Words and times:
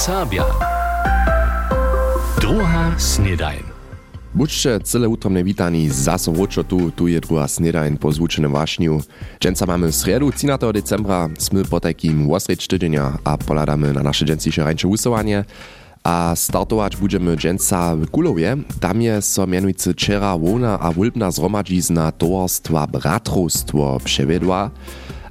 Serbia. 0.00 0.48
Druga 2.40 2.96
snedajn. 2.96 3.60
Buďte 4.32 4.80
celé 4.88 5.04
útromne 5.04 5.44
vítaní 5.44 5.92
zaso 5.92 6.32
vočo 6.32 6.64
tu, 6.64 6.88
tu 6.88 7.04
je 7.12 7.20
druhá 7.20 7.44
snedajn 7.44 8.00
po 8.00 8.08
zvučenom 8.08 8.48
vášniu. 8.48 9.04
Dženca 9.36 9.68
máme 9.68 9.92
sredu 9.92 10.32
13. 10.32 10.56
decembra, 10.72 11.28
sme 11.36 11.68
po 11.68 11.84
takým 11.84 12.24
8 12.32 12.32
týdenia 12.64 13.20
a 13.20 13.36
poladamy 13.36 13.92
na 13.92 14.00
naše 14.00 14.24
dženciše 14.24 14.64
rańcze 14.64 14.88
usuwanie. 14.88 15.44
A 16.00 16.32
startować 16.32 16.96
będziemy 16.96 17.36
dżęca 17.36 17.92
w 17.96 18.08
Kulowie. 18.08 18.56
Tam 18.80 19.04
jest 19.04 19.28
so 19.36 19.44
mianujcy 19.44 19.92
Czera 19.92 20.32
Łona 20.32 20.80
a 20.80 20.88
Wulbna 20.96 21.28
zromadzizna 21.28 22.08
towarstwa 22.12 22.88
Bratrostwo 22.88 24.00
przewiedła. 24.00 24.72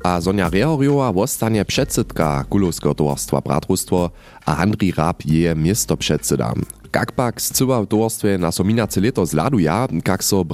A 0.04 0.21
Sonja 0.21 0.50
Rehorjowa 0.50 1.13
wostanie 1.13 1.65
przedsydka 1.65 2.45
Kulowskiego 2.50 2.95
towarstwa 2.95 3.42
Bratrostwo, 3.42 4.10
a 4.46 4.57
Andri 4.57 4.92
Rab 4.92 5.25
je 5.25 5.56
miesto 5.56 5.97
przedsyda. 5.97 6.54
Jak 6.96 7.11
pak 7.11 7.42
scyła 7.42 7.82
w 7.82 7.87
towarstwie 7.87 8.37
na 8.37 8.51
so 8.51 8.64
minace 8.64 9.01
leto 9.01 9.25
zladuja, 9.25 9.87
so 10.20 10.46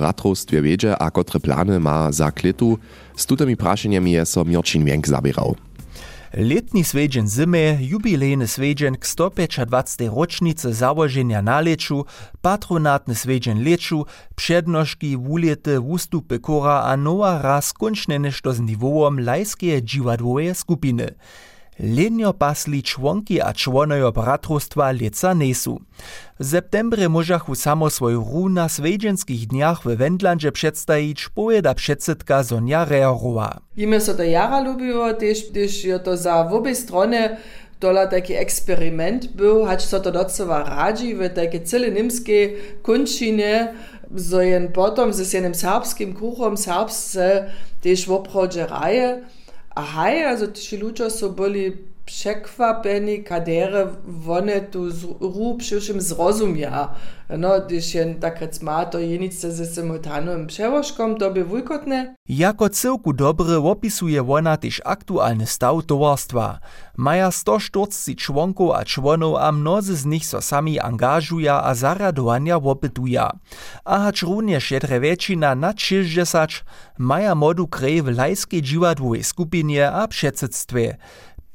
wiedzie 0.61 0.97
a 0.97 1.11
kotre 1.11 1.39
plany 1.39 1.79
ma 1.79 2.11
za 2.11 2.31
kletu, 2.31 2.77
z 3.15 3.25
tutymi 3.25 3.57
praszeniami 3.57 4.11
je 4.11 4.25
so 4.25 4.43
Mirčin 4.43 4.85
Wienk 4.85 5.07
zabierał. 5.07 5.55
Letni 6.37 6.83
sveđen 6.83 7.27
zime, 7.27 7.77
jubilejni 7.81 8.47
sveđen 8.47 8.95
k 8.95 9.05
125. 9.05 10.15
ročnice 10.15 10.73
založenja 10.73 11.41
na 11.41 11.59
Leču, 11.59 12.05
patronatni 12.41 13.15
sveđen 13.15 13.63
Leču, 13.63 14.05
přednoški 14.35 15.15
vuljete 15.15 15.77
vustu 15.77 16.21
pekora 16.21 16.81
a 16.85 16.95
nova 16.95 17.41
raz 17.41 17.71
končne 17.71 18.19
nešto 18.19 18.53
z 18.53 18.61
nivovom 18.61 19.19
lajske 19.19 19.81
dživadvoje 19.81 20.53
skupine. 20.53 21.07
Lenjo 21.79 22.33
pasli 22.33 22.83
członki 22.83 23.41
a 23.41 23.53
członojo 23.53 24.11
bratrostwa 24.11 24.91
leca 24.91 25.33
nesu. 25.33 25.81
W 26.39 26.45
septembrze 26.45 27.09
możachu 27.09 27.55
samo 27.55 27.89
swój 27.89 28.13
ru 28.13 28.49
na 28.49 28.69
svedźenskich 28.69 29.47
dniach 29.47 29.81
w 29.81 29.85
Wendlandze 29.85 30.51
przedstawić, 30.51 31.29
powiada 31.29 31.73
przedsydka 31.73 32.43
Sonja 32.43 32.85
Reorowa. 32.85 33.59
Jime 33.77 34.01
so 34.01 34.13
to 34.13 34.23
jara 34.23 34.61
lubiło, 34.61 35.13
też, 35.13 35.51
też 35.51 35.83
je 35.83 35.99
to 35.99 36.17
za 36.17 36.49
obie 36.49 36.75
strony 36.75 37.37
dola 37.79 38.07
taki 38.07 38.33
eksperyment 38.33 39.27
był, 39.27 39.65
hać 39.65 39.85
so 39.85 39.99
to 39.99 40.11
docela 40.11 40.63
radzi 40.63 41.15
w 41.15 41.29
takie 41.29 41.59
cele 41.59 41.91
niemskie 41.91 42.49
kunčinie, 42.83 43.73
so 44.17 44.37
potom 44.73 45.13
z 45.13 45.33
jenem 45.33 45.55
serbskim 45.55 46.13
kruchom 46.13 46.57
serbsce 46.57 47.49
też 47.81 48.05
w 48.05 48.11
obchodzie 48.11 48.67
raje, 48.67 49.21
Aha, 49.75 50.29
also 50.29 50.47
die 50.47 50.77
Lutscher 50.77 51.09
so 51.09 51.33
bili 51.33 51.77
przekwapeni, 52.05 53.23
kadere 53.23 53.87
one 54.29 54.61
tu 54.61 54.89
ru 55.21 55.55
przyszłym 55.57 56.01
zrozumia. 56.01 56.95
No, 57.37 57.61
gdyż 57.61 57.93
jen 57.93 58.19
tak 58.19 58.41
rec 58.41 58.61
ma 58.61 58.85
to 58.85 58.99
jenice 58.99 59.51
ze 59.51 59.65
simultanym 59.65 60.47
przełożkom, 60.47 61.17
to 61.17 61.31
by 61.31 61.43
wujkotne. 61.43 62.15
Jako 62.29 62.69
cyłku 62.69 63.13
dobry 63.13 63.57
opisuje 63.57 64.29
ona 64.29 64.57
też 64.57 64.81
aktualny 64.85 65.45
staw 65.47 65.85
towarstwa. 65.85 66.59
Maja 66.97 67.31
140 67.31 68.15
członków 68.15 68.71
a 68.71 68.85
członów, 68.85 69.35
a 69.39 69.51
mnozy 69.51 69.95
z 69.95 70.05
nich 70.05 70.25
so 70.25 70.41
sami 70.41 70.79
angażuja 70.79 71.63
a 71.63 71.75
zaradowania 71.75 72.57
opytuja. 72.57 73.31
A 73.85 73.99
hacz 73.99 74.21
również 74.21 74.71
jedre 74.71 74.99
většina 74.99 75.55
na 75.55 75.73
60 75.77 76.63
maja 76.97 77.35
modu 77.35 77.67
krej 77.67 78.01
w 78.01 78.07
lajskiej 78.07 78.61
dziwadłowej 78.61 79.23
skupinie 79.23 79.91
a 79.91 80.07
przedsedztwie. 80.07 80.97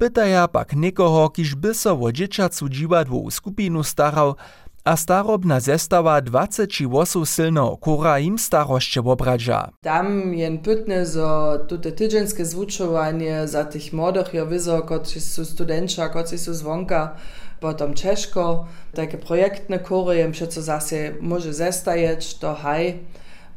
Pytaja 0.01 0.47
pak 0.47 0.73
niekoho, 0.73 1.29
kiž 1.29 1.55
by 1.55 1.73
so 1.73 1.97
wo 1.97 2.11
dzieciacu 2.11 2.69
dziwadłu 2.69 3.31
skupinu 3.31 3.83
starał, 3.83 4.35
a 4.83 4.97
starobna 4.97 5.59
zestawa 5.59 6.21
28 6.21 7.25
silnego 7.25 7.77
kura 7.77 8.19
im 8.19 8.39
staroście 8.39 9.01
obradza. 9.01 9.69
Tam 9.81 10.33
jen 10.33 10.57
pytne, 10.57 11.05
zo 11.05 11.57
tute 11.67 11.91
tydzienskie 11.91 12.45
zwuczowanie 12.45 13.47
za 13.47 13.65
tych 13.65 13.93
młodych 13.93 14.33
jo 14.33 14.47
wizo, 14.47 14.81
kotrzy 14.81 15.21
są 15.21 15.45
studenci, 15.45 16.01
kotrzy 16.13 16.37
są 16.37 16.53
zwonka, 16.53 17.15
potom 17.59 17.93
Czeszko, 17.93 18.65
takie 18.93 19.17
projektne 19.17 19.79
kury, 19.79 20.15
jem 20.17 20.31
przeco 20.31 20.61
zase 20.61 20.95
może 21.19 21.53
zestajeć, 21.53 22.37
to 22.37 22.55
haj, 22.55 22.99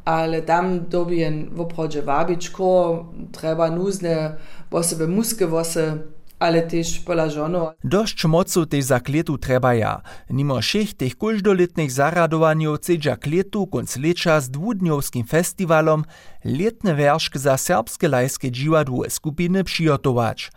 ale 0.05 0.43
tam 0.43 0.89
dobi 0.89 1.19
jen 1.19 1.51
w 1.55 1.61
obchodzie 1.61 2.03
wabić 2.03 2.51
kur, 2.51 3.05
treba 3.33 3.71
nuzne, 3.71 4.37
wosebe 4.71 5.07
muske 5.07 5.47
wose, 5.47 5.99
ale 6.39 6.67
tiež 6.67 7.07
podľa 7.07 7.27
žonu. 7.31 7.63
Dosť 7.85 8.19
mocu 8.27 8.67
tej 8.67 8.83
za 8.83 8.99
klietu 8.99 9.39
trebaja. 9.39 10.03
Nimo 10.31 10.59
všech 10.59 10.99
tých 10.99 11.15
kuždoletných 11.19 11.91
zaradovaniov 11.91 12.83
cedža 12.83 13.17
klietu 13.17 13.67
konc 13.71 13.91
leča 13.97 14.41
s 14.43 14.51
dvudňovským 14.51 15.25
festivalom 15.25 16.05
letne 16.45 16.93
veršk 16.93 17.39
za 17.39 17.55
serbske 17.57 18.11
lajské 18.11 18.51
dživadue 18.51 19.09
skupiny 19.09 19.65
přijotovač. 19.65 20.53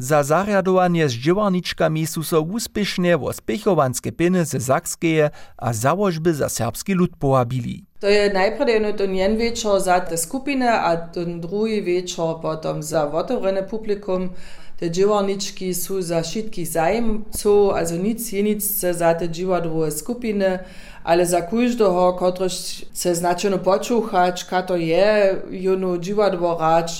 Za 0.00 0.24
zarjadovanje 0.24 1.12
z 1.12 1.14
dživarničkami 1.20 2.08
sú 2.08 2.24
so 2.24 2.40
úspešne 2.40 3.20
vo 3.20 3.28
spechovanské 3.36 4.16
peniaze 4.16 4.56
Zakskeje 4.56 5.28
a 5.60 5.68
založby 5.76 6.32
za 6.32 6.48
serbský 6.48 6.96
ľud 6.96 7.20
pohabili. 7.20 7.84
To 8.00 8.08
je 8.08 8.32
najprej 8.32 8.80
no 8.80 8.96
to 8.96 9.04
njen 9.04 9.36
večer 9.36 9.76
za 9.76 10.00
te 10.00 10.16
skupine 10.16 10.64
a 10.64 10.96
ten 11.12 11.44
druhý 11.44 11.84
večer 11.84 12.40
potom 12.40 12.80
za 12.80 13.12
votorene 13.12 13.60
publikum 13.60 14.32
der 14.80 14.90
djevornički 14.90 15.74
su 15.74 16.02
za 16.02 16.22
šitkih 16.22 16.70
zajemcov, 16.70 17.70
also 17.70 17.96
nic 17.96 18.32
jenice 18.32 18.92
za 18.92 19.14
te 19.18 19.28
djevornove 19.28 19.90
skupine, 19.90 20.64
ale 21.02 21.24
za 21.24 21.40
kujždoho, 21.46 22.16
kotrož 22.16 22.52
se 22.92 23.14
značeno 23.14 23.58
počuhač, 23.58 24.42
kato 24.42 24.76
je 24.76 25.42
junu 25.50 25.98
djevornvorač, 25.98 26.90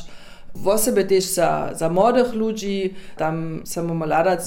v 0.54 0.68
osebe 0.68 1.06
tež 1.08 1.24
za, 1.24 1.70
za 1.74 1.88
mladih 1.88 2.34
ljudi, 2.34 2.94
tam 3.16 3.60
se 3.64 3.82
moramo 3.82 4.06
ladati, 4.06 4.44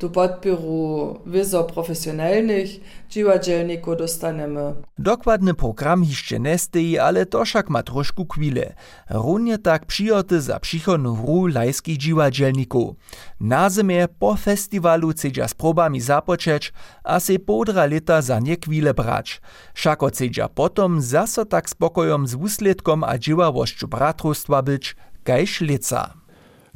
my 0.00 0.08
tu 0.08 0.10
podpieru 0.10 1.20
wyzo 1.26 1.64
profesjonalnych 1.64 2.68
dziwadzielników 3.10 3.96
dostanemy. 3.96 4.74
Dokładny 4.98 5.54
program 5.54 6.04
jeszcze 6.04 6.40
nie 6.40 7.00
ale 7.00 7.26
to 7.26 7.44
však 7.44 7.70
ma 7.70 7.82
trošku 7.82 8.26
chwilę. 8.32 8.74
Równie 9.10 9.58
tak 9.58 9.86
przyjoty 9.86 10.40
za 10.40 10.60
przychodną 10.60 11.16
hru 11.16 11.46
lajskich 11.46 11.96
dziwadzielników. 11.96 12.96
Na 13.40 13.70
zimie 13.70 14.08
po 14.18 14.36
festiwalu 14.36 15.10
chcedzia 15.10 15.48
z 15.48 15.54
probami 15.54 16.00
zapoczeć, 16.00 16.72
a 17.04 17.20
se 17.20 17.38
podra 17.38 17.86
lita 17.86 18.22
za 18.22 18.40
nie 18.40 18.56
chwilę 18.56 18.94
brać. 18.94 19.40
Všako 19.74 20.06
chcedzia 20.08 20.48
potom 20.48 21.00
zaso 21.00 21.44
tak 21.44 21.70
spokojom 21.70 22.26
z 22.26 22.34
wusledkom 22.34 23.04
a 23.04 23.18
dziwawoszczu 23.18 23.88
bratrostwa 23.88 24.62
być, 24.62 24.96
kajż 25.24 25.60
lica. 25.60 26.19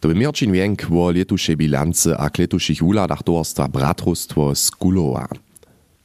To 0.05 0.13
by 0.13 0.21
Mirčin 0.21 0.53
Wienk 0.53 0.85
o 0.93 1.09
letušej 1.09 1.57
bilance 1.57 2.13
a 2.13 2.29
kletuších 2.29 2.85
úladach 2.85 3.25
towarstwa 3.25 3.73
Bratrostwo 3.73 4.53
z 4.53 4.69
Kulowa. 4.77 5.25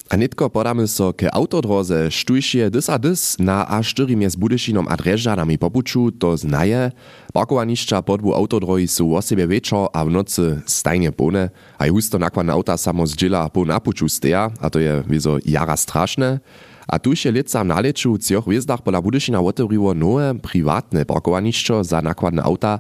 A 0.07 0.15
nitko 0.15 0.47
podamy 0.47 0.87
so 0.87 1.11
ke 1.11 1.27
autodroze 1.27 2.07
štujšie 2.07 2.71
dys 2.71 2.87
a 2.87 2.95
dys 2.95 3.35
na 3.43 3.67
a 3.67 3.83
4 3.83 4.15
mies 4.15 4.39
Budyšinom 4.39 4.87
a 4.87 4.95
Drežanami 4.95 5.59
popuču 5.59 6.15
to 6.15 6.31
znaje. 6.39 6.95
Parkowanišća 7.35 7.99
podbu 8.01 8.31
autodroji 8.39 8.87
su 8.87 9.03
o 9.11 9.19
sebe 9.19 9.43
večer 9.43 9.91
a 9.91 9.99
v 10.07 10.16
nocy 10.16 10.63
stajnie 10.63 11.11
pone, 11.11 11.51
a 11.75 11.83
je 11.83 11.91
husto 11.91 12.16
nakładne 12.16 12.55
auta 12.55 12.79
samo 12.79 13.03
zdziela 13.03 13.51
po 13.51 13.67
napuču 13.67 14.07
steja, 14.07 14.47
a 14.63 14.69
to 14.71 14.79
je 14.79 15.03
wizo 15.11 15.43
jara 15.43 15.75
straszne. 15.75 16.39
A 16.87 17.03
tuž 17.03 17.27
je 17.27 17.35
leca 17.35 17.67
na 17.67 17.83
leču 17.83 18.16
v 18.16 18.23
cioch 18.23 18.47
hvězdach 18.47 18.79
pola 18.79 19.03
Budyšina 19.03 19.43
otevriło 19.43 19.91
nowe 19.91 20.39
prywatne 20.39 21.03
parkowanišćo 21.03 21.83
za 21.83 21.99
nakładne 22.01 22.41
auta, 22.47 22.79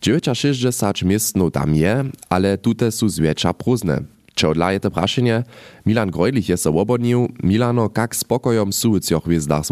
69 0.00 1.02
miestno 1.02 1.50
tam 1.50 1.74
je, 1.74 2.04
ale 2.28 2.56
tute 2.58 2.90
su 2.90 3.08
zwiecza 3.08 3.52
próżne. 3.54 4.02
Čo 4.38 4.54
dla 4.54 4.70
prašenie? 4.78 5.42
Milan 5.86 6.10
Grojlich 6.10 6.48
je 6.48 6.56
se 6.56 6.70
obodnił. 6.70 7.28
Milano, 7.42 7.90
kak 7.90 8.14
spokojom 8.14 8.70
w 8.70 9.00
cioch 9.00 9.26
hvězdach 9.26 9.66
z 9.66 9.70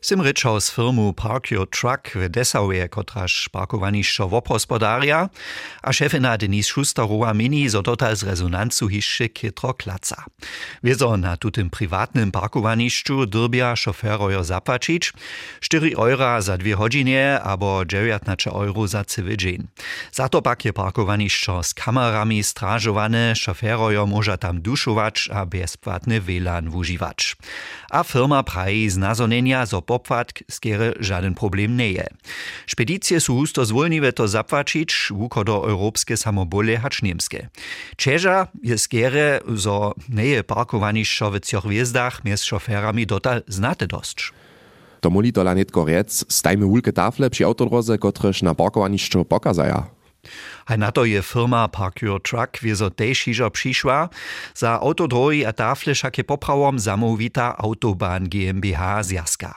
Sim 0.00 0.20
rečał 0.20 0.60
z 0.60 0.70
firmu 0.70 1.12
Park 1.12 1.50
Your 1.50 1.66
Truck 1.70 2.14
w 2.14 2.28
Dessauer, 2.28 2.90
kotraż 2.90 3.48
parkowanišćo 3.52 4.28
wopospodaria, 4.28 5.28
a 5.82 5.92
szefina 5.92 6.36
Denise 6.38 6.68
Schusterowa 6.68 7.34
mini, 7.34 7.68
zo 7.68 7.82
total 7.82 8.16
z 8.16 8.22
rezonancu 8.22 8.88
hišće 8.88 9.28
kitro 9.28 9.74
klaca. 9.74 10.24
Wieso 10.82 11.16
na 11.16 11.36
tutym 11.36 11.70
prywatnym 11.70 12.30
parkowanišću 12.30 13.26
dyrbia 13.26 13.76
szoferojo 13.76 14.44
zapłacić, 14.44 15.12
4 15.60 15.94
euro 15.98 16.42
za 16.42 16.56
dwie 16.56 16.76
godziny, 16.76 17.42
abo 17.42 17.84
19 17.84 18.50
euro 18.50 18.86
za 18.86 19.04
cały 19.04 19.36
dzień. 19.36 19.66
Za 20.12 20.28
to 20.28 20.42
pak 20.42 20.64
je 20.64 20.72
parkowanišćo 20.72 21.62
z 21.62 21.74
kamerami 21.74 22.42
strażowane, 22.42 23.36
szoferojo 23.36 24.06
może 24.06 24.38
tam 24.38 24.62
duszować, 24.62 25.28
a 25.32 25.46
bezpłatny 25.46 26.20
WLAN 26.20 26.68
używać. 26.68 27.36
A 27.90 28.02
firma 28.04 28.42
praji 28.42 28.90
z 28.90 28.96
nazonenia, 28.96 29.66
zo 29.88 29.98
popłat 29.98 30.32
skiere 30.50 30.92
żaden 31.00 31.34
problem 31.34 31.76
nie 31.76 31.92
je. 31.92 32.06
Spedicje 32.66 33.20
su 33.20 33.34
husto 33.34 33.64
zwolniwe 33.64 34.12
to 34.12 34.28
zapłacić, 34.28 34.92
wuko 35.10 35.44
do 35.44 35.64
europskie 35.68 36.16
samobole 36.16 36.76
hacz 36.76 37.02
niemskie. 37.02 37.48
Čeža 37.96 38.46
je 38.62 38.78
skiere, 38.78 39.40
zo 39.48 39.94
nie 40.08 40.26
je 40.26 40.42
parkowanišćo 40.42 41.30
w 41.30 41.40
cioch 41.40 41.66
wjezdach 41.66 42.24
między 42.24 42.44
szoferami 42.44 43.06
dotal 43.06 43.42
znate 43.48 43.86
dość. 43.86 44.32
To 45.00 45.10
moli 45.10 45.32
to 45.32 45.42
lanetko 45.42 45.84
rec, 45.84 46.24
stajmy 46.28 46.66
wulke 46.66 46.92
tafle 46.92 47.30
przy 47.30 47.44
autodroze, 47.44 47.98
kotreż 47.98 48.42
na 48.42 48.54
parkowanišćo 48.54 49.24
pokazaja. 49.24 49.86
A 50.68 50.76
na 50.76 50.92
to 50.92 51.08
je 51.08 51.22
firma 51.24 51.64
Park 51.68 52.04
Your 52.04 52.20
Truck 52.20 52.60
wiezo 52.60 52.90
tež 52.90 53.24
hižo 53.24 53.50
přišła. 53.50 54.10
Za 54.56 54.80
autodroji 54.80 55.46
a 55.46 55.52
tafle 55.52 55.94
však 55.94 56.18
je 56.18 56.24
poprawom 56.24 56.78
zamówita 56.78 57.56
Autobahn 57.56 58.28
GmbH 58.28 59.00
z 59.00 59.10
Jaska. 59.10 59.52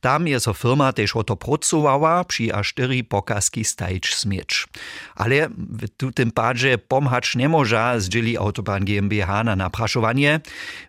Tam 0.00 0.26
je 0.26 0.40
so 0.40 0.52
firma 0.52 0.90
tež 0.92 1.14
o 1.14 1.22
to 1.22 1.36
pracowała 1.38 2.24
przy 2.24 2.50
a 2.50 2.62
štyri 2.66 3.06
pokazki 3.06 3.62
stajč 3.64 4.14
smieć. 4.14 4.66
Ale 5.14 5.48
w 5.48 6.12
tym 6.14 6.30
padzie 6.30 6.78
pomhacz 6.78 7.36
nie 7.36 7.48
może 7.48 8.00
zdzieli 8.00 8.34
Autobahn 8.38 8.84
GmbH 8.84 9.44
na 9.44 9.56
napraszowanie. 9.56 10.40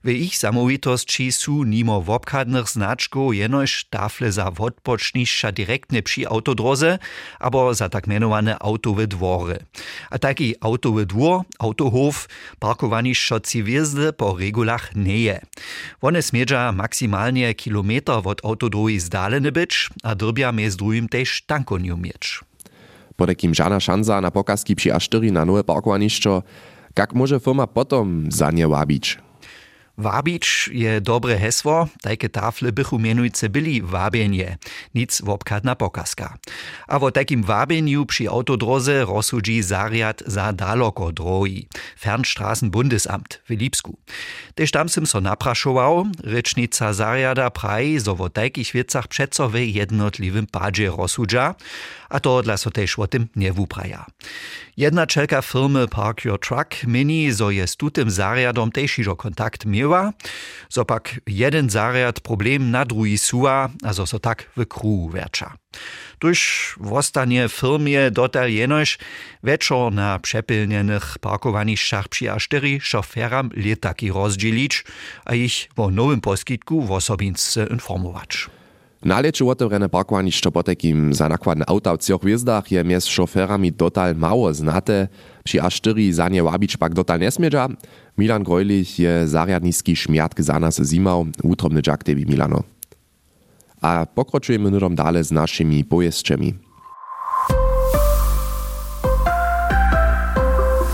W 0.03 0.09
ich 0.09 0.37
zamówitości 0.37 1.31
su 1.31 1.63
nimo 1.63 2.01
wobkadnych 2.01 2.69
znaczków 2.69 3.35
jenoż 3.35 3.85
tafle 3.89 4.31
za 4.31 4.51
wodpocznišća 4.51 5.51
direktnie 5.51 6.03
przy 6.03 6.27
autodroze, 6.27 6.99
abo 7.39 7.73
za 7.73 7.89
tak 7.89 8.07
mianowane 8.07 8.59
autowe 8.59 9.07
dwory. 9.07 9.58
A 10.09 10.17
taki 10.17 10.55
autowy 10.61 11.05
dwór, 11.05 11.41
autohof, 11.59 12.27
parkowanišćo 12.59 13.39
cywizdy 13.39 14.11
po 14.11 14.37
regulach 14.39 14.95
nie 14.95 15.19
je. 15.23 15.39
One 16.01 16.21
smieđa 16.21 16.71
maksymalnie 16.71 17.53
kilometr 17.53 18.11
od 18.23 18.41
autodroji 18.43 18.99
zdalene 18.99 19.51
być, 19.51 19.89
a 20.03 20.15
drbia 20.15 20.51
mez 20.51 20.75
drugim 20.75 21.07
też 21.07 21.41
tankoniu 21.41 21.97
mieć. 21.97 22.39
Po 23.15 23.27
takim 23.27 23.55
żadna 23.55 23.79
szansa 23.79 24.21
na 24.21 24.31
pokazki 24.31 24.75
przy 24.75 24.89
A4 24.89 25.31
na 25.31 25.45
nowe 25.45 25.63
parkowanišćo, 25.63 26.43
jak 26.97 27.13
może 27.13 27.39
firma 27.39 27.67
potom 27.67 28.31
za 28.31 28.51
nie 28.51 28.67
wabić? 28.67 29.28
Wabić 29.99 30.69
je 30.71 31.01
dobre 31.01 31.37
hesło, 31.37 31.87
takie 32.01 32.29
tafle 32.29 32.71
bychu 32.71 32.99
mianujce 32.99 33.49
byli 33.49 33.81
wabienie, 33.81 34.57
nic 34.95 35.21
wobkadna 35.21 35.75
pokazka. 35.75 36.37
A 36.87 36.99
wo 36.99 37.11
takim 37.11 37.43
wabieniu 37.43 38.05
przy 38.05 38.29
autodroze 38.29 39.05
rozsudzi 39.05 39.63
zariad 39.63 40.23
za 40.25 40.53
daloko 40.53 41.11
drogi, 41.11 41.67
Fernstraßenbundesamt 41.99 43.43
w 43.45 43.49
Lipsku. 43.49 43.97
Tež 44.55 44.71
tam 44.71 44.89
sim 44.89 45.05
so 45.05 45.21
napraszował, 45.21 46.07
rečnica 46.23 46.93
zariada 46.93 47.49
praji, 47.49 47.99
zo 47.99 48.15
wo 48.15 48.29
takich 48.29 48.71
wiecach 48.71 49.07
przeco 49.07 49.49
we 49.49 49.65
jednotliwym 49.65 50.47
padzie 50.47 50.87
rozsudza, 50.87 51.55
a 52.09 52.19
to 52.19 52.41
dla 52.41 52.57
so 52.57 52.71
tež 52.71 52.99
o 52.99 53.07
tym 53.07 53.27
nie. 53.35 53.51
Jedna 54.77 55.07
čelka 55.07 55.41
firmy 55.41 55.87
Park 55.87 56.25
Your 56.25 56.39
Truck 56.39 56.83
mini, 56.87 57.31
zo 57.31 57.49
je 57.51 57.67
z 57.67 57.75
tutym 57.75 58.09
zariadom 58.11 58.71
tež 58.71 58.99
kontakt 59.17 59.65
miała, 59.65 59.88
so 60.69 60.85
pak 60.85 61.19
jeden 61.27 61.69
zariad 61.69 62.19
problem 62.19 62.71
na 62.71 62.85
drugi 62.85 63.17
sua, 63.17 63.69
a 63.83 63.93
zo 63.93 64.05
so 64.05 64.19
tak 64.19 64.49
w 64.57 64.65
kruhu 64.65 65.09
wercza. 65.09 65.57
Tuż 66.19 66.39
wostanie 66.79 67.49
firmie 67.49 68.11
dotal 68.11 68.49
jenož 68.49 68.97
večer 69.43 69.91
na 69.91 70.19
przepilnjenych 70.19 71.17
parkowanišćach 71.19 72.07
przy 72.07 72.25
A4 72.25 72.79
szoferam 72.81 73.49
letaki 73.55 74.11
rozdzielić, 74.11 74.83
a 75.25 75.35
ich 75.35 75.69
wo 75.75 75.91
nowym 75.91 76.21
poskitku 76.21 76.81
wosobince 76.81 77.67
informować. 77.71 78.58
Na 78.99 79.19
lecie 79.19 79.45
otewrene 79.45 79.89
parkowanišćo 79.89 80.51
po 80.51 80.63
takim 80.63 81.13
za 81.13 81.29
nakładne 81.29 81.65
auta 81.67 81.95
w 81.95 81.97
cioch 81.97 82.23
wjezdach 82.23 82.71
je 82.71 82.83
mjez 82.83 83.05
šoferami 83.05 83.71
dotal 83.71 84.15
mało 84.15 84.53
znate, 84.53 85.07
przy 85.43 85.57
A4 85.57 86.11
za 86.11 86.29
nie 86.29 86.43
wabić 86.43 86.77
pak 86.77 86.93
dotal 86.93 87.19
nesmiedza. 87.19 87.67
Milan 88.17 88.43
Grojlich 88.43 88.99
je 88.99 89.27
zariadniski 89.27 89.95
šmiatk 89.95 90.41
za 90.41 90.59
nas 90.59 90.81
zimał, 90.83 91.25
utrobny 91.43 91.81
dżak 91.81 92.03
tebi 92.03 92.25
Milano. 92.25 92.63
A 93.81 94.05
pokročujemy 94.05 94.71
nudom 94.71 94.95
dale 94.95 95.23
z 95.23 95.31
naszymi 95.31 95.83
pojeźdźemi. 95.83 96.53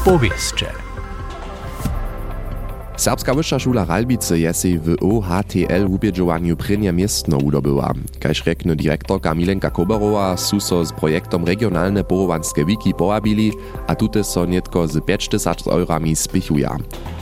Powieście. 0.05 0.84
Serbska 2.97 3.33
wyższa 3.33 3.59
szula 3.59 3.85
Ralbice 3.85 4.39
je 4.39 4.53
sej 4.53 4.79
w 4.79 4.95
OHTL 5.01 5.85
ubiedziowaniu 5.87 6.57
prynje 6.57 6.93
miestno 6.93 7.37
udobyła. 7.37 7.93
Kaž 8.19 8.45
rekne 8.45 8.75
direktorka 8.75 9.35
Milenka 9.35 9.69
Kobarowa, 9.69 10.37
su 10.37 10.59
so 10.59 10.85
z 10.85 10.91
projektom 10.91 11.45
regionalne 11.45 12.03
połowanske 12.03 12.65
wiki 12.65 12.93
połabili, 12.93 13.51
a 13.87 13.95
tute 13.95 14.23
so 14.23 14.45
nietko 14.45 14.87
z 14.87 15.05
5000 15.05 15.71
eurami 15.71 16.15
spichuja. 16.15 16.77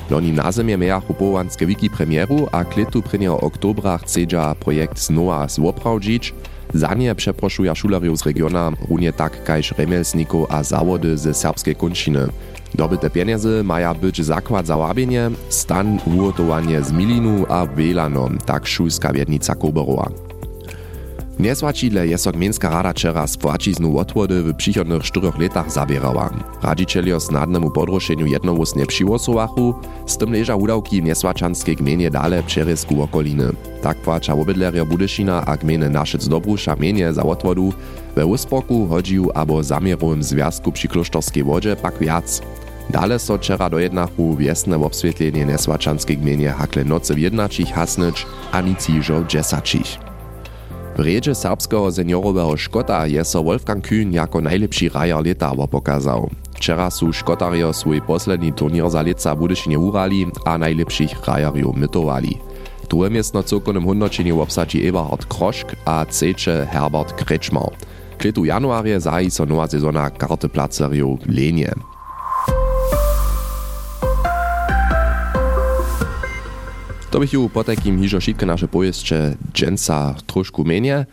Loni 0.10 0.32
na 0.32 0.52
zemie 0.52 0.78
mejachu 0.78 1.14
połowanske 1.14 1.66
wiki 1.66 1.90
premieru, 1.90 2.48
a 2.52 2.64
kletu 2.64 3.02
prynjeho 3.02 3.42
oktobra 3.42 3.98
chcedza 3.98 4.56
projekt 4.56 5.00
znowa 5.00 5.48
zwoprawdzić. 5.48 6.34
Za 6.74 6.94
nie 6.94 7.16
przeproszuja 7.16 7.76
szularjów 7.76 8.20
z 8.20 8.26
regiona, 8.26 8.72
runie 8.90 9.14
tak 9.14 9.44
kaž 9.44 9.72
remelsników 9.78 10.46
a 10.50 10.64
zawody 10.64 11.18
ze 11.18 11.34
serbskiej 11.34 11.76
kończyny. 11.76 12.28
Dobyte 12.76 13.10
pieniądze 13.10 13.64
maja 13.64 13.94
być 13.94 14.22
zakład 14.26 14.68
za 14.68 14.78
łabienie, 14.78 15.32
stan 15.50 16.00
ugotowanie 16.06 16.82
z 16.82 16.92
milinu 16.92 17.46
a 17.50 17.66
welano, 17.66 18.30
tak 18.46 18.68
szulska 18.68 19.14
wiednica 19.14 19.56
Koberowa. 19.56 20.10
Niesłačidle 21.40 22.08
je 22.08 22.18
so 22.18 22.32
gmejnska 22.32 22.70
rada 22.70 22.94
wczera 22.94 23.28
spłaciznu 23.28 23.98
odwody 23.98 24.44
w 24.44 24.56
przychodnych 24.56 25.04
czterech 25.04 25.40
latach 25.40 25.72
zabierała. 25.72 26.30
Radzicielio 26.62 27.20
snadnemu 27.20 27.72
podrošenju 27.72 28.26
jednowóznie 28.26 28.86
przygłosowachu, 28.86 29.74
z 30.06 30.18
tym 30.18 30.34
leża 30.34 30.56
udawki 30.56 31.02
w 31.02 31.06
niesłaczanskiej 31.06 31.76
gminie 31.76 32.12
dale 32.12 32.44
przerysku 32.44 33.02
okoliny. 33.02 33.50
Tak 33.82 33.98
płača 33.98 34.34
obydlerio 34.34 34.86
Budyšina 34.86 35.46
a 35.46 35.58
gminy 35.58 35.90
Naszyc 35.90 36.28
Dobrusza 36.28 36.76
mienie 36.76 37.14
za 37.14 37.24
odwodu, 37.24 37.74
we 38.16 38.26
uspoku, 38.26 38.88
hodziu 38.88 39.30
abo 39.34 39.64
zamierowym 39.64 40.24
związku 40.24 40.72
przy 40.72 40.88
klosztorskiej 40.88 41.44
wodzie 41.44 41.76
pak 41.76 42.00
wiac. 42.00 42.42
Dale 42.90 43.20
so 43.20 43.38
wczera 43.38 43.70
dojednachu 43.70 44.36
wiesne 44.36 44.78
obswietlenie 44.78 45.46
niesłaczanskiej 45.46 46.18
gminie 46.18 46.50
hakle 46.50 46.84
noce 46.84 47.14
w 47.14 47.20
jednačich 47.20 47.74
hasnyć, 47.74 48.26
a 48.52 48.62
nic 48.62 48.90
jižo 48.90 49.24
dżesačich. 49.24 49.98
W 50.98 51.36
serbskiego 51.36 51.92
seniorowego 51.92 52.58
Szkota 52.58 53.08
je 53.08 53.26
so 53.26 53.44
Wolfgang 53.44 53.88
Kühn 53.88 54.14
jako 54.14 54.42
najlepszy 54.42 54.90
rajar 54.90 55.26
leta 55.26 55.68
pokazał. 55.72 56.30
Wczera 56.56 56.92
su 56.92 57.14
Szkotario 57.14 57.74
swój 57.74 58.02
posledni 58.02 58.54
turnier 58.54 58.90
za 58.90 59.02
leca 59.02 59.36
Budyšinie 59.36 59.80
urali 59.80 60.26
a 60.46 60.58
najlepszych 60.58 61.28
rajarjów 61.28 61.76
mytowali. 61.76 62.38
Drugie 62.90 63.10
miejsce 63.10 63.44
całkonym 63.44 63.84
hundoczeniu 63.84 64.42
obsadzi 64.42 64.88
Eberhard 64.88 65.26
Kroschk 65.26 65.76
a 65.86 66.06
trzecie 66.06 66.68
Herbert 66.72 67.14
Kretschmer. 67.14 67.70
Kletu 68.24 68.46
januarie 68.48 69.00
zahi 69.00 69.28
so 69.32 69.46
nowa 69.46 69.68
sezona 69.68 70.10
karteplacerjów 70.10 71.20
lenie. 71.28 71.74
To 77.12 77.20
bych 77.20 77.34
ju 77.34 77.50
po 77.50 77.64
takim 77.64 78.00
hižo 78.00 78.20
šitke 78.20 78.46
naše 78.46 78.68
pojeźdźcze 78.68 79.36
dżęca 79.54 80.16
troszkę 80.28 80.64
menie, 80.64 81.06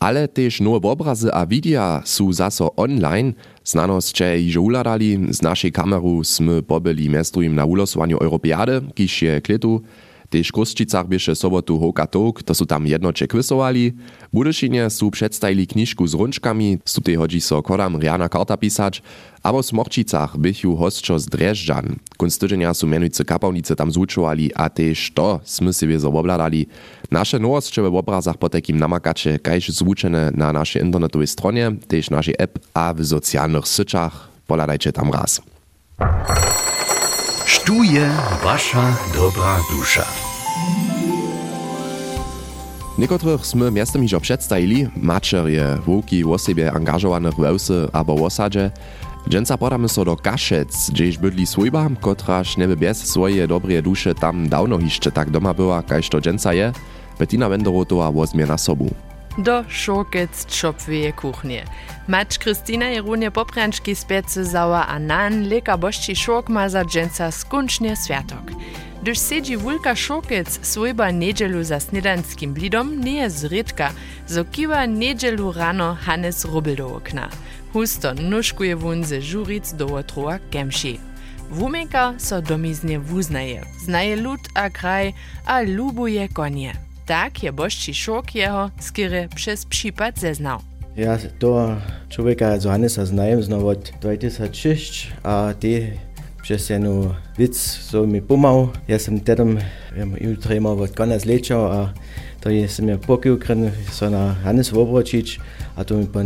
ale 0.00 0.28
też 0.28 0.60
nowe 0.60 0.88
obrazy 0.88 1.34
a 1.34 1.46
widia 1.46 2.02
su 2.04 2.32
zaso 2.32 2.70
online. 2.76 3.34
Znanosće 3.64 4.38
hižo 4.38 4.60
uladali, 4.60 5.18
z 5.30 5.42
naszej 5.42 5.72
kameru 5.72 6.24
sme 6.24 6.62
pobyli 6.62 7.10
mestrujem 7.10 7.54
na 7.54 7.64
ulosowaniu 7.64 8.18
Europeady, 8.22 8.80
kiż 8.94 9.22
je 9.22 9.40
kletu, 9.40 9.82
Tež 10.34 10.50
Kosčicach 10.50 11.06
bieše 11.06 11.38
sobotu 11.38 11.78
Hoka 11.78 12.10
Tok, 12.10 12.42
to 12.42 12.58
sú 12.58 12.66
tam 12.66 12.82
jednoče 12.90 13.30
kvisovali. 13.30 13.94
V 13.94 14.34
Budyšinie 14.34 14.90
sú 14.90 15.14
predstavili 15.14 15.62
knižku 15.62 16.02
s 16.02 16.18
runčkami, 16.18 16.82
sú 16.82 16.98
tej 16.98 17.22
hodí 17.22 17.38
so 17.38 17.62
kodam 17.62 18.02
riana 18.02 18.26
karta 18.26 18.58
písať, 18.58 18.98
a 19.46 19.54
v 19.54 19.62
Smorčicach 19.62 20.34
bychu 20.34 20.74
hostčo 20.74 21.22
z 21.22 21.30
Drežďan. 21.30 22.02
Kunst 22.18 22.42
tyženia 22.42 22.74
sú 22.74 22.90
menujúce 22.90 23.22
kapavnice 23.22 23.78
tam 23.78 23.94
zúčovali 23.94 24.50
a 24.58 24.66
tež 24.66 25.14
to 25.14 25.38
sme 25.46 25.70
si 25.70 25.86
viezo 25.86 26.10
obladali. 26.10 26.66
Naše 27.14 27.38
novostče 27.38 27.86
v 27.86 27.94
obrazach 27.94 28.34
po 28.34 28.50
takým 28.50 28.74
namakače 28.74 29.38
kajž 29.38 29.70
zvučené 29.70 30.34
na 30.34 30.50
našej 30.50 30.82
internetovej 30.82 31.30
stronie, 31.30 31.78
tež 31.86 32.10
našej 32.10 32.34
app 32.42 32.58
a 32.74 32.90
v 32.90 33.06
sociálnych 33.06 33.70
syčach. 33.70 34.34
Poladajcie 34.50 34.90
tam 34.90 35.14
raz. 35.14 35.38
Stuje 37.46 38.10
wasza 38.44 38.96
dobra 39.14 39.60
dusza. 39.70 40.04
Niekotrych 42.98 43.46
sme 43.46 43.70
miastem 43.70 44.02
hižo 44.02 44.20
przedstawili, 44.20 44.88
mačerje, 44.96 45.78
włóki, 45.86 46.24
osobie 46.24 46.72
angażowanych 46.72 47.34
w 47.34 47.44
eusy 47.44 47.88
abo 47.92 48.16
w 48.16 48.22
osadzie. 48.22 48.70
Dżęca 49.28 49.58
podamy 49.58 49.88
so 49.88 50.04
do 50.04 50.16
Kaszec, 50.16 50.90
gdzieś 50.90 51.18
bydli 51.18 51.46
swojba, 51.46 51.88
kotraż 52.00 52.56
nieby 52.56 52.76
bez 52.76 52.98
swojej 53.04 53.48
dobrej 53.48 53.82
dusze 53.82 54.14
tam 54.14 54.48
dawno 54.48 54.78
jeszcze 54.80 55.12
tak 55.12 55.30
doma 55.30 55.54
była, 55.54 55.82
kaž 55.82 56.08
to 56.08 56.20
dżęca 56.20 56.54
je, 56.54 56.72
Bettina 57.18 57.48
Wenderotová 57.48 58.10
wozmie 58.10 58.46
na 58.46 58.58
sobu. 58.58 58.90
Do 59.38 59.64
šokec 59.68 60.46
čopveje 60.46 61.12
kuchnie. 61.12 61.64
Mać 62.08 62.38
Kristina 62.38 62.86
Jerunie 62.86 63.30
poprančki 63.30 63.94
spece 63.94 64.44
zała 64.44 64.86
a 64.86 64.98
nan 64.98 65.48
leka 65.48 65.76
bošči 65.76 66.14
šok 66.14 66.48
ma 66.48 66.68
za 66.68 66.84
dženca 66.84 67.30
skunčnie 67.30 67.96
sviatok. 67.96 68.54
Gdyż 69.02 69.18
siedzi 69.18 69.56
wulka 69.58 69.96
šokec 69.96 70.58
swojba 70.62 71.10
niedzielu 71.10 71.64
za 71.64 71.80
snidanskim 71.80 72.54
blidom, 72.54 73.00
nie 73.00 73.16
jest 73.16 73.38
zrytka, 73.38 73.90
zo 74.28 74.44
kiwa 74.44 74.86
niedzielu 74.86 75.52
rano 75.52 75.94
Hannes 75.94 76.44
Rubel 76.44 76.76
do 76.76 76.94
okna. 76.94 77.28
Husto 77.72 78.14
nuškuje 78.14 78.76
wun 78.76 79.04
ze 79.04 79.20
žuric 79.20 79.72
do 79.72 79.86
otroa 79.86 80.38
kemši. 80.50 80.98
Wumenka 81.50 82.14
so 82.18 82.40
domiznie 82.40 82.98
wuznaje, 82.98 83.62
znaje 83.78 84.16
lud 84.16 84.40
a 84.54 84.70
kraj 84.70 85.12
a 85.46 85.60
lubuje 85.60 86.28
konie. 86.28 86.83
Tak 87.04 87.42
je 87.42 87.52
bošči 87.52 87.94
šok 87.94 88.34
jeho, 88.34 88.70
skire 88.80 89.28
přes 89.34 89.64
případ 89.64 90.18
zeznal. 90.18 90.60
Ja 90.94 91.18
to 91.42 91.74
človeka 92.08 92.54
Johannesa 92.54 93.02
znajem 93.04 93.42
znovu 93.42 93.66
od 93.66 93.90
2006 94.00 95.10
a 95.24 95.52
ty 95.52 96.00
přes 96.42 96.70
eno 96.70 97.16
vic 97.38 97.58
so 97.58 98.06
mi 98.06 98.20
pomal. 98.20 98.72
Jaz 98.88 99.02
sem 99.02 99.20
tedom 99.20 99.58
jutri 100.20 100.54
ja, 100.54 100.56
imel 100.56 100.80
od 100.80 100.94
konec 100.96 101.24
lečal 101.24 101.66
a 101.72 101.94
to 102.40 102.48
je 102.48 102.68
sem 102.68 102.88
jo 102.88 102.98
pokil, 102.98 103.36
ker 103.36 103.74
so 103.92 104.08
na 104.08 104.38
Hannes 104.46 104.72
Vobročič 104.72 105.40
a 105.76 105.84
to 105.84 105.98
mi 105.98 106.06
pa 106.06 106.22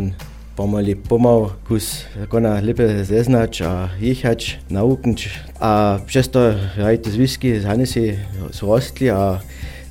pomali 0.54 0.94
pomal, 0.94 1.56
kus 1.66 2.04
kona 2.28 2.61
lepe 2.61 3.04
zeznač 3.04 3.62
a 3.62 3.90
jihač, 3.99 4.58
naukunč. 4.70 5.30
A 5.61 5.99
přesto, 6.06 6.38
ja, 6.76 6.92
to 6.99 7.11
zviski 7.11 7.61
z 7.61 7.64
Hannesi 7.64 8.18
so 8.50 8.66
rostli 8.66 9.11
a 9.11 9.40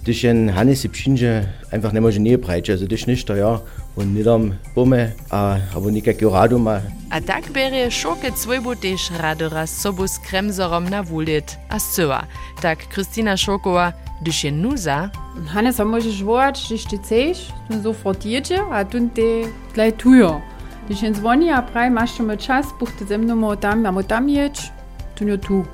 gdyż 0.07 0.23
jen 0.23 0.49
Hannesi 0.49 0.89
przyjdzie, 0.89 1.43
einfach 1.71 1.93
nie 1.93 2.01
może 2.01 2.19
nie 2.19 2.37
brać, 2.37 2.69
also 2.69 2.85
gdyż 2.85 3.07
nicht 3.07 3.27
to 3.27 3.35
ja, 3.35 3.59
und 3.95 4.15
niedam 4.15 4.53
Bumme, 4.75 5.11
a 5.29 5.57
aber 5.75 5.91
nikakio 5.91 6.29
radu 6.29 6.59
ma. 6.59 6.79
A 7.09 7.21
tak 7.21 7.51
bere 7.51 7.91
šoke 7.91 8.31
cvojbu 8.31 8.75
tež 8.75 9.11
radora 9.19 9.67
z 9.67 9.81
sobu 9.81 10.07
s 10.07 10.19
kremzorom 10.19 10.89
na 10.89 11.03
wulit 11.03 11.57
a 11.69 11.79
syła. 11.79 12.23
Tak 12.61 12.87
Kristina 12.87 13.37
Šokova, 13.37 13.93
gdyż 14.21 14.43
je 14.43 14.51
nuza, 14.51 15.09
Hannes, 15.47 15.79
możesz 15.79 16.23
wołać, 16.23 16.63
gdyż 16.67 16.83
ty 16.85 16.97
chcesz, 16.97 17.51
tu 17.69 17.83
sofort 17.83 18.25
jedzie, 18.25 18.59
a 18.71 18.85
tu 18.85 19.09
ty 19.09 19.43
gleich 19.73 19.95
tujo. 19.95 20.41
Gdyż 20.85 21.01
jen 21.01 21.13
dzwoni, 21.13 21.49
a 21.49 21.61
praj 21.61 21.91
masz 21.91 22.17
tu 22.17 22.23
czas, 22.37 22.65
buchte 22.79 23.05
ze 23.05 23.17
mną 23.17 23.57
tam, 23.57 23.85
a 23.85 23.91
mo 23.91 24.03
tam 24.03 24.29
jedź, 24.29 24.71
tu 25.15 25.25
nie 25.25 25.37
tu. 25.37 25.65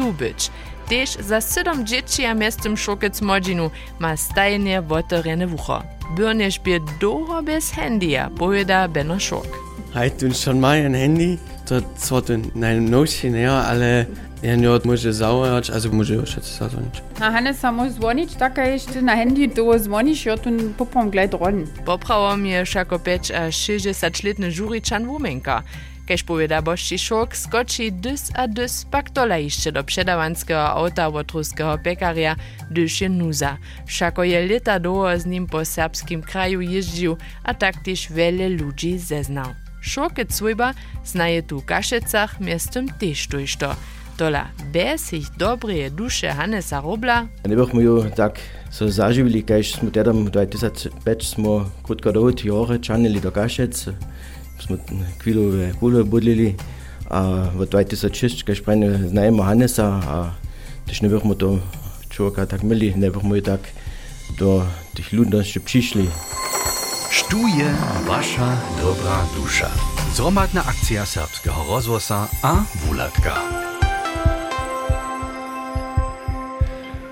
tu 0.00 0.12
być. 0.12 0.50
теж 0.90 1.14
за 1.22 1.38
7 1.38 1.84
дзечија 1.86 2.34
местом 2.34 2.74
шокец 2.76 3.20
моджину, 3.22 3.70
ма 4.02 4.16
стајне 4.18 4.80
вотерене 4.82 5.46
вухо. 5.46 5.82
Бёрнеш 6.18 6.58
бе 6.64 6.80
дого 7.00 7.42
без 7.42 7.70
хендија, 7.70 8.26
поведа 8.34 8.88
Бено 8.88 9.20
Шок. 9.20 9.46
Хајт 9.94 10.18
дун 10.18 10.34
шон 10.34 10.58
мај 10.58 10.86
ен 10.90 10.98
хенди, 10.98 11.38
то 11.68 11.78
цвот 11.96 12.34
најм 12.58 12.90
ноќи 12.90 13.30
неа, 13.30 13.70
але 13.70 14.06
Ja, 14.42 14.56
nie 14.56 14.70
od 14.70 14.84
może 14.84 15.12
załać, 15.12 15.70
a 15.70 15.80
z 15.80 15.86
może 15.86 16.14
już 16.14 16.34
się 16.34 16.40
zadzwonić. 16.40 17.02
A 17.20 17.30
Hannes 17.30 17.58
samo 17.58 17.90
dzwonić, 17.90 18.34
taka 18.34 18.64
jest 18.64 19.02
na 19.02 19.16
handy, 19.16 19.48
to 19.48 19.78
dzwonisz, 19.78 20.24
ja 20.24 20.36
tu 20.36 20.50
popom 20.78 21.10
gleich 21.10 21.30
dron. 21.30 21.66
Poprało 21.84 22.36
mnie 22.36 22.66
szako 22.66 22.98
5 22.98 23.30
a 23.30 23.48
60-letny 23.48 24.50
Juriczan 24.58 25.06
Womenka. 25.06 25.62
Kež 26.10 26.24
poveda 26.26 26.58
boš 26.58 26.82
Šišok 26.90 27.36
skoči 27.38 27.84
dus 27.94 28.34
a 28.34 28.50
dus, 28.50 28.82
pak 28.90 29.12
tole 29.14 29.36
išče 29.46 29.70
do 29.70 29.82
předavanskega 29.86 30.74
avta 30.74 31.06
od 31.06 31.30
ruskega 31.30 31.76
pekarja 31.78 32.34
Duši 32.70 33.06
Nuza. 33.08 33.52
Všako 33.86 34.24
je 34.26 34.40
leta 34.42 34.78
dolo 34.82 35.18
z 35.18 35.26
njim 35.26 35.46
po 35.46 35.62
srpskim 35.64 36.22
kraju 36.22 36.60
jezdil, 36.66 37.14
a 37.46 37.54
taktiž 37.54 38.10
vele 38.10 38.48
ljudi 38.48 38.98
zeznal. 38.98 39.54
Šokec 39.80 40.34
svojba 40.34 40.74
znaje 41.06 41.46
tu 41.46 41.62
v 41.62 41.66
Kašecah, 41.70 42.40
mestom 42.40 42.90
tež 42.90 43.30
tujšto. 43.30 43.70
Tola 44.18 44.50
bez 44.74 45.12
jih 45.12 45.30
dobre 45.38 45.90
duše 45.94 46.34
Hanesa 46.34 46.82
Robla. 46.82 47.30
Ja 47.44 47.46
ne 47.46 47.54
bomo 47.56 47.80
jo 47.80 48.02
tako 48.16 48.42
so 48.70 48.90
zaživili, 48.90 49.46
kaj 49.46 49.62
smo 49.62 49.90
tedam 49.94 50.26
2005 50.26 51.22
smo 51.22 51.70
kratko 51.86 52.12
dolgo 52.12 52.32
tjore 52.32 52.82
čanili 52.82 53.20
do 53.20 53.30
Kašec. 53.30 53.88
Smo 54.62 54.76
kvilu 55.18 55.50
v 55.50 55.72
Kulu 55.80 56.04
budlili, 56.04 56.56
a 57.10 57.50
v 57.50 57.66
2006 57.66 58.46
kaj 58.46 58.56
sprejne 58.62 59.10
znajemo 59.10 59.42
Hannesa, 59.42 60.00
a 60.04 60.16
też 60.86 61.02
ne 61.02 61.08
bychmo 61.08 61.34
to 61.34 61.58
człowieka 62.08 62.46
tak 62.46 62.62
mieli, 62.62 62.94
ne 62.96 63.10
bychmo 63.10 63.34
ju 63.34 63.42
tak 63.42 63.60
do 64.38 64.66
tych 64.94 65.12
ludności 65.12 65.60
przyszli. 65.60 66.06
Štuje 67.10 67.74
Wasza 68.06 68.56
dobra 68.82 69.26
dusza. 69.36 69.70
Zromadna 70.14 70.64
akcja 70.64 71.06
serbskiego 71.06 71.64
rozwosa 71.68 72.28
a 72.42 72.62
wulatka. 72.86 73.34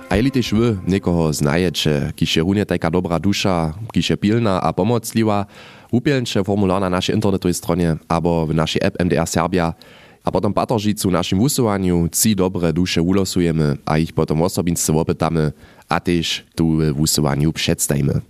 A 0.08 0.16
jeli 0.16 0.32
tež 0.32 0.56
vy 0.56 0.80
niekoho 0.88 1.28
znajecie, 1.36 2.16
kiž 2.16 2.40
je 2.40 2.42
runie 2.42 2.64
taka 2.64 2.88
dobra 2.88 3.20
dusza, 3.20 3.76
kiž 3.92 4.10
je 4.10 4.16
pilna 4.16 4.56
a 4.56 4.72
pomocliwa, 4.72 5.44
upielnče 5.92 6.40
formular 6.48 6.80
na 6.80 6.88
naszej 6.88 7.12
internetowej 7.12 7.52
stronie 7.52 8.00
abo 8.08 8.48
w 8.48 8.56
naszej 8.56 8.80
app 8.88 8.96
MDR 8.96 9.28
Serbia, 9.28 9.76
a 10.24 10.28
potom 10.32 10.52
patoržicu 10.56 11.12
našim 11.12 11.36
wusowaniu 11.36 12.08
trzy 12.08 12.32
dobre 12.32 12.72
duše 12.72 13.04
ulosujemy, 13.04 13.84
a 13.84 14.00
ich 14.00 14.16
potom 14.16 14.40
osobinstwo 14.40 14.96
opytamy, 14.96 15.52
a 15.92 16.00
tež 16.00 16.48
tu 16.56 16.80
w 16.80 16.96
wusowaniu 16.96 17.52
przedstajmy. 17.52 18.24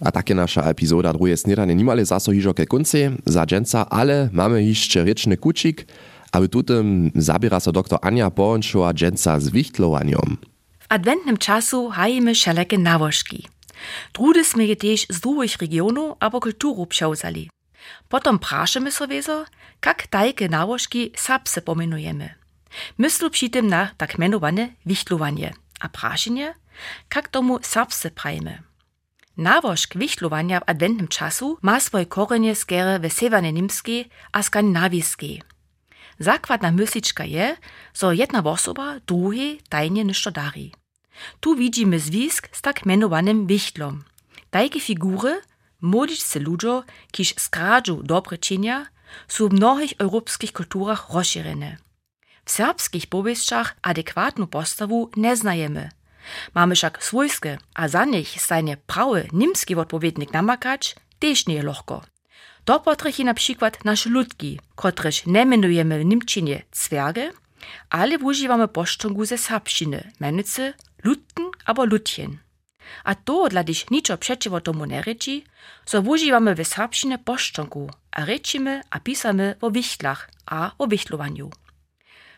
A 0.00 0.08
takie 0.08 0.32
nasza 0.32 0.64
epizoda 0.64 1.12
drugie 1.12 1.36
snidanie 1.36 1.76
nimale 1.76 2.04
zaso 2.08 2.32
hižo 2.32 2.56
ke 2.56 2.64
kunce, 2.64 3.20
za 3.28 3.44
dženca, 3.44 3.84
ale 3.92 4.32
mamy 4.32 4.64
jeszcze 4.64 5.04
ryczny 5.04 5.36
kucik, 5.36 5.84
a 6.32 6.40
w 6.40 6.48
tutym 6.48 7.12
zabiera 7.14 7.60
so 7.60 7.72
doktor 7.72 7.98
Ania 8.02 8.30
Połączyła 8.30 8.94
dženca 8.94 9.40
z 9.40 9.48
wichtlowaniom. 9.48 10.49
Adwentnym 10.90 11.36
czasu 11.36 11.90
hajemy 11.90 12.34
wszelakie 12.34 12.78
nawożki. 12.78 13.48
Drudy 14.12 14.44
sme 14.44 14.66
je 14.66 14.76
też 14.76 15.06
z 15.08 15.20
drugich 15.20 15.56
regionów 15.62 16.16
albo 16.20 16.40
kulturu 16.40 16.86
przewzali. 16.86 17.50
Potom 18.08 18.38
praszymy 18.38 18.92
sobie, 18.92 19.22
jak 19.86 20.06
tajke 20.06 20.48
nawożki 20.48 21.12
sapse 21.16 21.62
pomenujemy. 21.62 22.34
Myslu 22.98 23.30
przy 23.30 23.62
na 23.62 23.90
tak 23.96 24.18
mianowane 24.18 24.68
wichtlowanie, 24.86 25.54
a 25.80 25.88
praszenie, 25.88 26.54
jak 27.14 27.28
tomu 27.28 27.58
sapse 27.62 28.10
prajemy. 28.10 28.62
Nawożk 29.36 29.98
wichtlowania 29.98 30.60
w 30.60 30.64
adwentnym 30.66 31.08
czasu 31.08 31.58
ma 31.62 31.80
swoje 31.80 32.06
korzenie 32.06 32.54
skiery 32.54 32.98
w 32.98 33.12
severnej 33.12 33.52
niemskiej 33.52 34.08
a 34.32 34.42
skandynawskiej. 34.42 35.42
Zakładna 36.18 36.72
mysliczka 36.72 37.24
je, 37.24 37.56
że 37.94 38.16
jedna 38.16 38.42
osoba 38.44 39.00
drugiej 39.06 39.60
tajnie 39.68 40.04
dari. 40.32 40.79
Tu 41.40 41.56
widzimy 41.56 42.00
zwisk 42.00 42.48
z 42.52 42.62
tak 42.62 42.86
mianowanym 42.86 43.46
wichtlom. 43.46 44.04
Tajke 44.50 44.80
figury, 44.80 45.40
młodzieżcy 45.80 46.40
ludzie, 46.40 46.82
kiż 47.12 47.34
skradżu 47.38 48.02
dobre 48.02 48.38
czynia, 48.38 48.86
są 49.28 49.48
w 49.48 49.52
mnohych 49.52 49.92
europejskich 49.98 50.52
kulturach 50.52 51.10
rozszerzone. 51.10 51.76
W 52.44 52.50
serbskich 52.50 53.06
powieściach 53.06 53.76
adekwatną 53.82 54.46
postawę 54.46 55.06
nie 55.16 55.36
znajemy. 55.36 55.90
Mamy 56.54 56.74
však 56.74 57.04
swojskie, 57.04 57.58
a 57.74 57.88
za 57.88 58.04
nich 58.04 58.42
stajnie 58.42 58.76
prawy 58.76 59.28
niemski 59.32 59.74
odpowiednik 59.74 60.32
namakać, 60.32 60.96
też 61.18 61.46
nie 61.46 61.54
je 61.54 61.62
lohko. 61.62 62.02
To 62.64 62.80
potrechi 62.80 63.24
na 63.24 63.34
przykład 63.34 63.84
nasze 63.84 64.10
ludki, 64.10 64.60
kotreż 64.74 65.26
nie 65.26 65.46
menujemy 65.46 66.00
w 66.00 66.04
Niemczynie 66.04 66.62
cwerge, 66.70 67.32
ale 67.90 68.18
używamy 68.18 68.68
poszczęgu 68.68 69.24
ze 69.24 69.38
serbszczyny, 69.38 70.12
mianowicie 70.20 70.74
lutten 71.04 71.44
albo 71.64 71.84
lutjen. 71.84 72.38
A 73.04 73.14
to 73.14 73.48
dla 73.48 73.64
dich 73.64 73.90
niczo 73.90 74.18
przeciwko 74.18 74.60
tomu 74.60 74.84
nie 74.84 75.02
reči, 75.02 75.44
so 75.86 76.00
używamy 76.00 76.54
w 76.54 76.66
serbszczynie 76.66 77.18
poszczęgu, 77.18 77.90
a 78.10 78.24
rečimy 78.24 78.80
a 78.90 79.00
pisamy 79.00 79.54
o 79.60 79.70
wichtlach 79.70 80.30
a 80.46 80.72
o 80.78 80.86
wichtlowaniu. 80.86 81.50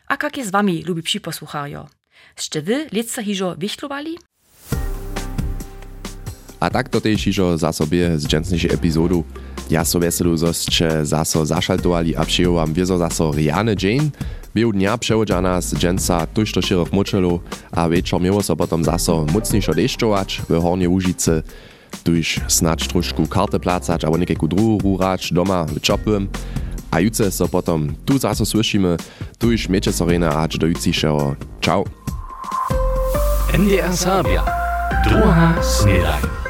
A 0.09 0.17
jak 0.23 0.37
jest 0.37 0.49
z 0.49 0.53
wami, 0.53 0.83
lubi 0.83 1.03
przyposłuchajo? 1.03 1.89
Ste 2.37 2.63
wy 2.63 2.87
lica 2.93 3.23
hižo 3.23 3.57
wichtlowali? 3.59 4.19
A 6.61 6.71
tak 6.71 6.89
to 6.89 7.01
też 7.01 7.25
hižo 7.25 7.59
za 7.59 7.73
sobie 7.73 8.19
z 8.19 8.27
džencniejszej 8.27 8.71
epizodu. 8.75 9.25
Ja 9.71 9.85
so 9.85 9.99
veselu, 9.99 10.37
zo 10.37 10.53
ste 10.53 11.07
zaso 11.07 11.47
zašaltovali 11.47 12.17
a 12.17 12.25
přijel 12.25 12.53
vám 12.53 12.73
wiezo 12.75 12.99
zaso 12.99 13.33
Riane 13.33 13.75
Jane. 13.83 14.11
Bijú 14.53 14.69
dňa 14.77 15.01
přehodžaná 15.01 15.61
z 15.65 15.81
dženca 15.81 16.29
tuž 16.29 16.53
do 16.53 16.61
širok 16.61 16.93
mučelu 16.93 17.41
a 17.73 17.89
večer 17.89 18.21
mimo 18.21 18.45
sa 18.45 18.53
potom 18.53 18.85
zaso 18.85 19.25
mucnišo 19.33 19.73
dešťovať 19.73 20.45
v 20.45 20.51
Hornej 20.61 20.93
Užice, 20.93 21.41
tuž 22.05 22.45
snač 22.53 22.85
karte 23.25 23.57
plácať 23.57 24.05
alebo 24.05 24.21
nekakú 24.21 24.45
druhú 24.45 24.77
rúrač 24.77 25.33
doma 25.33 25.65
v 25.65 25.81
A 26.93 27.01
juce 27.01 27.33
sa 27.33 27.49
potom 27.49 27.97
tu 28.05 28.21
zaso 28.21 28.45
slyšíme, 28.45 29.01
tuž 29.41 29.73
meče 29.73 29.89
sorena 29.89 30.45
až 30.45 30.61
do 30.61 30.69
jucišeho. 30.69 31.41
Čau. 31.65 31.89
NDR 33.57 33.97
Sábia. 33.97 34.45
Druhá 35.09 35.57
snedajn. 35.65 36.42